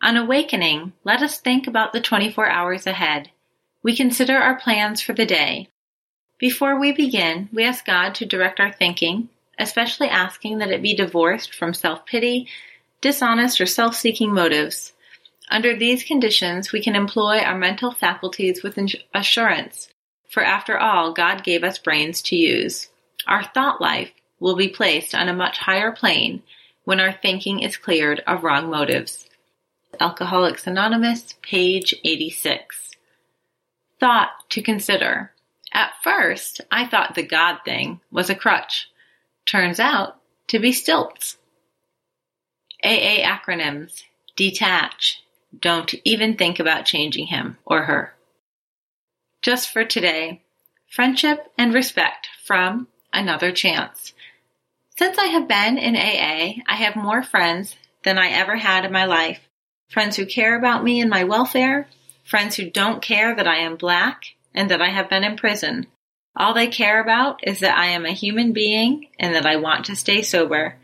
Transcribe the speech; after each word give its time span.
On 0.00 0.16
awakening, 0.16 0.92
let 1.02 1.22
us 1.22 1.40
think 1.40 1.66
about 1.66 1.92
the 1.92 2.00
24 2.00 2.48
hours 2.48 2.86
ahead. 2.86 3.30
We 3.82 3.96
consider 3.96 4.36
our 4.36 4.58
plans 4.58 5.00
for 5.00 5.12
the 5.12 5.26
day. 5.26 5.68
Before 6.38 6.78
we 6.78 6.92
begin, 6.92 7.48
we 7.52 7.64
ask 7.64 7.84
God 7.84 8.14
to 8.16 8.26
direct 8.26 8.60
our 8.60 8.72
thinking, 8.72 9.28
especially 9.58 10.08
asking 10.08 10.58
that 10.58 10.70
it 10.70 10.82
be 10.82 10.94
divorced 10.94 11.52
from 11.52 11.74
self 11.74 12.06
pity, 12.06 12.46
dishonest, 13.00 13.60
or 13.60 13.66
self 13.66 13.96
seeking 13.96 14.32
motives. 14.32 14.92
Under 15.50 15.74
these 15.76 16.04
conditions, 16.04 16.70
we 16.70 16.80
can 16.80 16.94
employ 16.94 17.40
our 17.40 17.58
mental 17.58 17.90
faculties 17.90 18.62
with 18.62 18.78
assurance, 19.14 19.88
for 20.28 20.44
after 20.44 20.78
all, 20.78 21.12
God 21.12 21.42
gave 21.42 21.64
us 21.64 21.78
brains 21.78 22.22
to 22.22 22.36
use. 22.36 22.88
Our 23.26 23.42
thought 23.42 23.80
life 23.80 24.12
will 24.38 24.56
be 24.56 24.68
placed 24.68 25.14
on 25.14 25.28
a 25.28 25.34
much 25.34 25.58
higher 25.58 25.90
plane 25.90 26.42
when 26.84 27.00
our 27.00 27.12
thinking 27.12 27.60
is 27.60 27.76
cleared 27.76 28.20
of 28.26 28.44
wrong 28.44 28.70
motives. 28.70 29.27
Alcoholics 30.00 30.66
Anonymous, 30.66 31.34
page 31.42 31.94
86. 32.04 32.90
Thought 33.98 34.30
to 34.50 34.62
consider. 34.62 35.32
At 35.72 35.92
first, 36.02 36.60
I 36.70 36.86
thought 36.86 37.14
the 37.14 37.22
God 37.22 37.58
thing 37.64 38.00
was 38.10 38.30
a 38.30 38.34
crutch. 38.34 38.88
Turns 39.46 39.80
out 39.80 40.16
to 40.48 40.58
be 40.58 40.72
stilts. 40.72 41.36
AA 42.84 43.22
acronyms. 43.22 44.04
Detach. 44.36 45.22
Don't 45.58 45.94
even 46.04 46.36
think 46.36 46.60
about 46.60 46.84
changing 46.84 47.26
him 47.26 47.58
or 47.64 47.82
her. 47.84 48.14
Just 49.42 49.70
for 49.72 49.84
today, 49.84 50.42
friendship 50.88 51.50
and 51.58 51.74
respect 51.74 52.28
from 52.44 52.88
Another 53.12 53.50
Chance. 53.50 54.12
Since 54.96 55.18
I 55.18 55.26
have 55.26 55.48
been 55.48 55.78
in 55.78 55.96
AA, 55.96 56.62
I 56.66 56.76
have 56.76 56.96
more 56.96 57.22
friends 57.22 57.76
than 58.04 58.18
I 58.18 58.28
ever 58.28 58.56
had 58.56 58.84
in 58.84 58.92
my 58.92 59.04
life 59.04 59.47
friends 59.88 60.16
who 60.16 60.26
care 60.26 60.56
about 60.56 60.84
me 60.84 61.00
and 61.00 61.10
my 61.10 61.24
welfare, 61.24 61.88
friends 62.24 62.56
who 62.56 62.70
don't 62.70 63.02
care 63.02 63.34
that 63.34 63.48
I 63.48 63.58
am 63.58 63.76
black 63.76 64.22
and 64.54 64.70
that 64.70 64.82
I 64.82 64.88
have 64.88 65.08
been 65.08 65.24
in 65.24 65.36
prison. 65.36 65.86
All 66.36 66.54
they 66.54 66.68
care 66.68 67.00
about 67.00 67.40
is 67.42 67.60
that 67.60 67.76
I 67.76 67.86
am 67.86 68.06
a 68.06 68.12
human 68.12 68.52
being 68.52 69.08
and 69.18 69.34
that 69.34 69.46
I 69.46 69.56
want 69.56 69.86
to 69.86 69.96
stay 69.96 70.22
sober. 70.22 70.76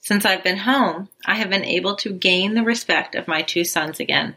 Since 0.00 0.24
I've 0.26 0.42
been 0.42 0.58
home, 0.58 1.08
I 1.24 1.36
have 1.36 1.48
been 1.48 1.64
able 1.64 1.94
to 1.96 2.12
gain 2.12 2.54
the 2.54 2.64
respect 2.64 3.14
of 3.14 3.28
my 3.28 3.42
two 3.42 3.64
sons 3.64 4.00
again. 4.00 4.34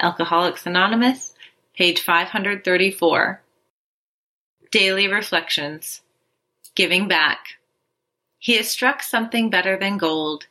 Alcoholics 0.00 0.66
Anonymous, 0.66 1.32
page 1.76 2.00
534. 2.00 3.40
Daily 4.70 5.08
Reflections. 5.08 6.02
Giving 6.74 7.08
Back. 7.08 7.58
He 8.38 8.56
has 8.56 8.68
struck 8.68 9.02
something 9.02 9.50
better 9.50 9.78
than 9.78 9.96
gold. 9.96 10.46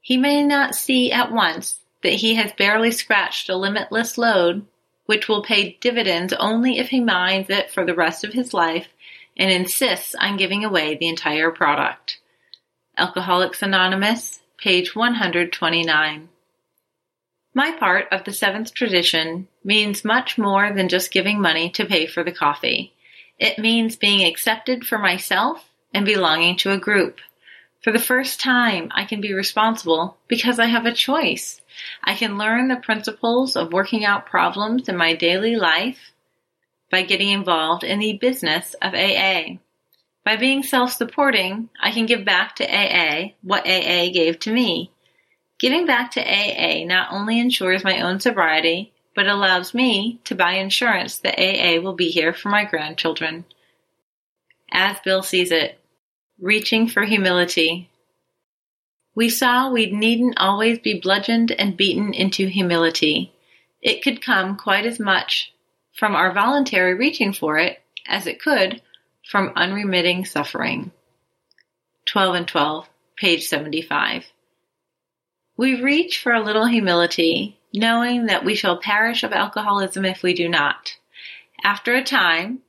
He 0.00 0.16
may 0.16 0.42
not 0.42 0.74
see 0.74 1.12
at 1.12 1.30
once 1.30 1.80
that 2.02 2.14
he 2.14 2.34
has 2.36 2.52
barely 2.52 2.90
scratched 2.90 3.48
a 3.48 3.56
limitless 3.56 4.18
lode, 4.18 4.66
which 5.06 5.28
will 5.28 5.42
pay 5.42 5.78
dividends 5.80 6.32
only 6.34 6.78
if 6.78 6.88
he 6.88 7.00
mines 7.00 7.50
it 7.50 7.70
for 7.70 7.84
the 7.84 7.94
rest 7.94 8.24
of 8.24 8.32
his 8.32 8.52
life 8.52 8.88
and 9.36 9.50
insists 9.50 10.14
on 10.14 10.36
giving 10.36 10.64
away 10.64 10.96
the 10.96 11.08
entire 11.08 11.50
product. 11.50 12.18
Alcoholics 12.96 13.62
Anonymous, 13.62 14.40
page 14.58 14.94
129. 14.94 16.28
My 17.54 17.72
part 17.72 18.06
of 18.12 18.24
the 18.24 18.32
seventh 18.32 18.74
tradition 18.74 19.48
means 19.64 20.04
much 20.04 20.36
more 20.36 20.72
than 20.72 20.88
just 20.88 21.12
giving 21.12 21.40
money 21.40 21.70
to 21.70 21.86
pay 21.86 22.06
for 22.06 22.22
the 22.22 22.32
coffee. 22.32 22.92
It 23.38 23.58
means 23.58 23.96
being 23.96 24.26
accepted 24.26 24.86
for 24.86 24.98
myself 24.98 25.68
and 25.94 26.04
belonging 26.04 26.56
to 26.58 26.72
a 26.72 26.78
group. 26.78 27.20
For 27.82 27.92
the 27.92 27.98
first 27.98 28.40
time, 28.40 28.90
I 28.94 29.04
can 29.04 29.20
be 29.20 29.32
responsible 29.32 30.18
because 30.26 30.58
I 30.58 30.66
have 30.66 30.86
a 30.86 30.92
choice. 30.92 31.57
I 32.02 32.14
can 32.14 32.38
learn 32.38 32.68
the 32.68 32.76
principles 32.76 33.56
of 33.56 33.72
working 33.72 34.04
out 34.04 34.26
problems 34.26 34.88
in 34.88 34.96
my 34.96 35.14
daily 35.14 35.56
life 35.56 36.12
by 36.90 37.02
getting 37.02 37.30
involved 37.30 37.84
in 37.84 37.98
the 37.98 38.18
business 38.18 38.74
of 38.80 38.94
AA. 38.94 39.58
By 40.24 40.36
being 40.36 40.62
self-supporting, 40.62 41.70
I 41.80 41.90
can 41.90 42.06
give 42.06 42.24
back 42.24 42.56
to 42.56 42.64
AA 42.64 43.32
what 43.42 43.66
AA 43.66 44.10
gave 44.12 44.38
to 44.40 44.52
me. 44.52 44.90
Giving 45.58 45.86
back 45.86 46.12
to 46.12 46.20
AA 46.20 46.84
not 46.84 47.12
only 47.12 47.40
ensures 47.40 47.82
my 47.82 48.00
own 48.00 48.20
sobriety, 48.20 48.92
but 49.14 49.26
allows 49.26 49.74
me 49.74 50.20
to 50.24 50.34
buy 50.34 50.52
insurance 50.52 51.18
that 51.18 51.38
AA 51.38 51.80
will 51.80 51.94
be 51.94 52.10
here 52.10 52.32
for 52.32 52.50
my 52.50 52.64
grandchildren. 52.64 53.44
As 54.70 55.00
Bill 55.00 55.22
sees 55.22 55.50
it, 55.50 55.80
reaching 56.40 56.86
for 56.88 57.04
humility. 57.04 57.90
We 59.18 59.30
saw 59.30 59.68
we 59.68 59.90
needn't 59.90 60.38
always 60.38 60.78
be 60.78 61.00
bludgeoned 61.00 61.50
and 61.50 61.76
beaten 61.76 62.14
into 62.14 62.46
humility. 62.46 63.32
It 63.82 64.00
could 64.00 64.24
come 64.24 64.56
quite 64.56 64.86
as 64.86 65.00
much 65.00 65.52
from 65.92 66.14
our 66.14 66.32
voluntary 66.32 66.94
reaching 66.94 67.32
for 67.32 67.58
it 67.58 67.82
as 68.06 68.28
it 68.28 68.40
could 68.40 68.80
from 69.28 69.52
unremitting 69.56 70.24
suffering. 70.24 70.92
12 72.06 72.34
and 72.36 72.46
12, 72.46 72.88
page 73.16 73.48
75. 73.48 74.26
We 75.56 75.82
reach 75.82 76.20
for 76.20 76.32
a 76.32 76.44
little 76.44 76.66
humility, 76.66 77.58
knowing 77.74 78.26
that 78.26 78.44
we 78.44 78.54
shall 78.54 78.78
perish 78.78 79.24
of 79.24 79.32
alcoholism 79.32 80.04
if 80.04 80.22
we 80.22 80.32
do 80.32 80.48
not. 80.48 80.94
After 81.64 81.96
a 81.96 82.04
time, 82.04 82.60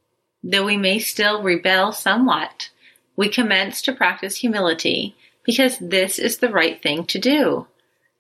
though 0.44 0.66
we 0.66 0.78
may 0.78 0.98
still 0.98 1.44
rebel 1.44 1.92
somewhat, 1.92 2.72
we 3.16 3.30
commence 3.30 3.84
to 3.84 3.94
practice 3.94 4.38
humility 4.38 5.16
because 5.50 5.80
this 5.80 6.20
is 6.20 6.38
the 6.38 6.52
right 6.52 6.80
thing 6.80 7.04
to 7.04 7.18
do. 7.18 7.66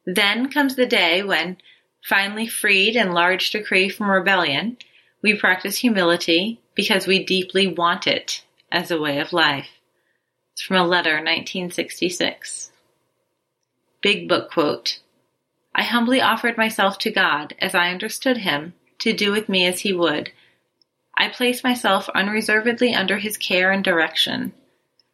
Then 0.04 0.52
comes 0.52 0.76
the 0.76 0.88
day 0.88 1.22
when, 1.22 1.58
finally 2.04 2.48
freed 2.48 2.96
in 2.96 3.12
large 3.12 3.52
decree 3.52 3.88
from 3.88 4.10
rebellion, 4.10 4.78
we 5.22 5.36
practice 5.36 5.78
humility 5.78 6.60
because 6.74 7.06
we 7.06 7.24
deeply 7.24 7.68
want 7.68 8.08
it 8.08 8.44
as 8.72 8.90
a 8.90 9.00
way 9.00 9.20
of 9.20 9.32
life. 9.32 9.68
It's 10.54 10.64
from 10.64 10.78
a 10.78 10.88
letter, 10.88 11.18
1966. 11.18 12.72
Big 14.02 14.28
Book 14.28 14.50
Quote 14.50 15.00
I 15.76 15.84
humbly 15.84 16.22
offered 16.22 16.58
myself 16.58 16.98
to 16.98 17.12
God 17.12 17.54
as 17.60 17.76
I 17.76 17.92
understood 17.92 18.38
Him 18.38 18.74
to 19.02 19.14
do 19.14 19.32
with 19.32 19.48
me 19.48 19.68
as 19.68 19.82
He 19.82 19.94
would. 19.94 20.32
I 21.16 21.28
placed 21.28 21.64
myself 21.64 22.10
unreservedly 22.10 22.96
under 22.96 23.20
His 23.20 23.38
care 23.38 23.72
and 23.72 23.84
direction. 23.84 24.52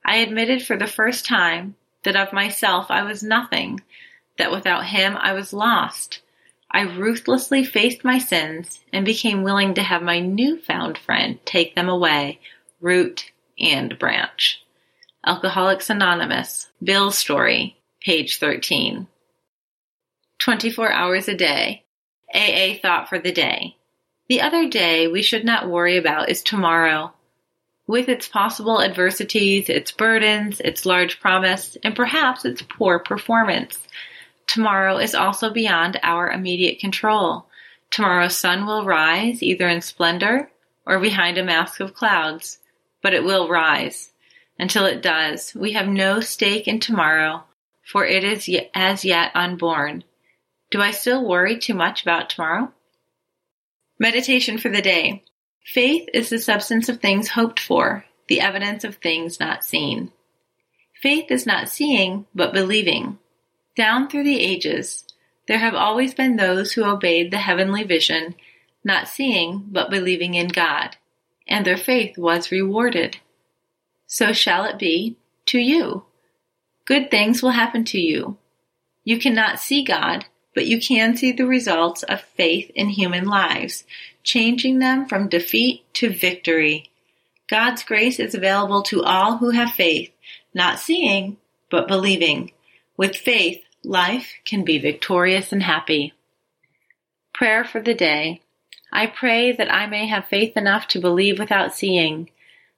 I 0.05 0.19
admitted 0.19 0.65
for 0.65 0.77
the 0.77 0.87
first 0.87 1.25
time 1.25 1.75
that 2.05 2.15
of 2.15 2.33
myself 2.33 2.89
I 2.89 3.03
was 3.03 3.21
nothing, 3.21 3.81
that 4.37 4.51
without 4.51 4.85
him 4.85 5.17
I 5.17 5.33
was 5.33 5.53
lost. 5.53 6.21
I 6.71 6.81
ruthlessly 6.81 7.63
faced 7.63 8.03
my 8.03 8.17
sins 8.17 8.79
and 8.91 9.05
became 9.05 9.43
willing 9.43 9.73
to 9.75 9.83
have 9.83 10.01
my 10.01 10.19
newfound 10.19 10.97
friend 10.97 11.39
take 11.45 11.75
them 11.75 11.89
away, 11.89 12.39
root 12.79 13.31
and 13.59 13.97
branch. 13.99 14.63
Alcoholics 15.25 15.89
Anonymous, 15.89 16.69
Bill's 16.83 17.17
Story, 17.17 17.77
page 18.01 18.39
13. 18.39 19.07
24 20.39 20.91
hours 20.91 21.27
a 21.27 21.35
day. 21.35 21.83
AA 22.33 22.77
thought 22.81 23.07
for 23.09 23.19
the 23.19 23.31
day. 23.31 23.77
The 24.27 24.41
other 24.41 24.67
day 24.67 25.07
we 25.07 25.21
should 25.21 25.45
not 25.45 25.69
worry 25.69 25.97
about 25.97 26.29
is 26.29 26.41
tomorrow 26.41 27.13
with 27.87 28.09
its 28.09 28.27
possible 28.27 28.81
adversities, 28.81 29.69
its 29.69 29.91
burdens, 29.91 30.59
its 30.61 30.85
large 30.85 31.19
promise, 31.19 31.77
and 31.83 31.95
perhaps 31.95 32.45
its 32.45 32.61
poor 32.61 32.99
performance. 32.99 33.77
Tomorrow 34.47 34.97
is 34.97 35.15
also 35.15 35.51
beyond 35.51 35.99
our 36.03 36.31
immediate 36.31 36.79
control. 36.79 37.47
Tomorrow's 37.91 38.37
sun 38.37 38.65
will 38.65 38.85
rise 38.85 39.43
either 39.43 39.67
in 39.67 39.81
splendor 39.81 40.49
or 40.85 40.99
behind 40.99 41.37
a 41.37 41.43
mask 41.43 41.79
of 41.79 41.93
clouds, 41.93 42.59
but 43.01 43.13
it 43.13 43.23
will 43.23 43.49
rise. 43.49 44.11
Until 44.57 44.85
it 44.85 45.01
does, 45.01 45.53
we 45.53 45.73
have 45.73 45.87
no 45.87 46.21
stake 46.21 46.67
in 46.67 46.79
tomorrow, 46.79 47.43
for 47.83 48.05
it 48.05 48.23
is 48.23 48.49
as 48.73 49.03
yet 49.05 49.31
unborn. 49.35 50.03
Do 50.71 50.81
I 50.81 50.91
still 50.91 51.27
worry 51.27 51.57
too 51.59 51.73
much 51.73 52.01
about 52.01 52.29
tomorrow? 52.29 52.71
Meditation 53.99 54.57
for 54.57 54.69
the 54.69 54.81
day. 54.81 55.23
Faith 55.65 56.07
is 56.13 56.29
the 56.29 56.39
substance 56.39 56.89
of 56.89 56.99
things 56.99 57.29
hoped 57.29 57.59
for, 57.59 58.05
the 58.27 58.39
evidence 58.39 58.83
of 58.83 58.95
things 58.95 59.39
not 59.39 59.65
seen. 59.65 60.11
Faith 61.01 61.31
is 61.31 61.45
not 61.45 61.69
seeing, 61.69 62.25
but 62.35 62.53
believing. 62.53 63.17
Down 63.75 64.07
through 64.07 64.23
the 64.23 64.39
ages, 64.39 65.05
There 65.47 65.59
have 65.59 65.75
always 65.75 66.13
been 66.13 66.35
those 66.35 66.73
who 66.73 66.83
obeyed 66.83 67.31
the 67.31 67.37
heavenly 67.37 67.83
vision, 67.83 68.35
not 68.83 69.07
seeing 69.07 69.65
but 69.71 69.89
believing 69.89 70.33
in 70.33 70.47
God, 70.47 70.97
and 71.47 71.65
their 71.65 71.77
faith 71.77 72.17
was 72.17 72.51
rewarded. 72.51 73.17
So 74.07 74.33
shall 74.33 74.65
it 74.65 74.79
be 74.79 75.17
to 75.47 75.59
you. 75.59 76.05
Good 76.85 77.11
things 77.11 77.41
will 77.41 77.51
happen 77.51 77.83
to 77.85 77.99
you. 77.99 78.37
You 79.03 79.19
cannot 79.19 79.59
see 79.59 79.83
God, 79.83 80.25
but 80.55 80.65
you 80.65 80.79
can 80.79 81.15
see 81.15 81.33
the 81.33 81.45
results 81.45 82.01
of 82.03 82.21
faith 82.21 82.71
in 82.73 82.89
human 82.89 83.25
lives, 83.25 83.83
changing 84.23 84.79
them 84.79 85.05
from 85.05 85.27
defeat 85.27 85.83
to 85.93 86.09
victory. 86.09 86.89
God's 87.47 87.83
grace 87.83 88.19
is 88.19 88.33
available 88.33 88.81
to 88.83 89.03
all 89.03 89.37
who 89.37 89.51
have 89.51 89.71
faith, 89.71 90.11
not 90.53 90.79
seeing, 90.79 91.37
but 91.69 91.87
believing. 91.87 92.51
With 92.97 93.15
faith, 93.15 93.61
life 93.83 94.31
can 94.45 94.63
be 94.63 94.79
victorious 94.79 95.51
and 95.51 95.61
happy. 95.61 96.13
Prayer 97.33 97.65
for 97.65 97.81
the 97.81 97.93
day. 97.93 98.41
I 98.91 99.07
pray 99.07 99.51
that 99.51 99.71
I 99.71 99.87
may 99.87 100.07
have 100.07 100.25
faith 100.25 100.55
enough 100.55 100.87
to 100.89 101.01
believe 101.01 101.37
without 101.37 101.75
seeing. 101.75 102.29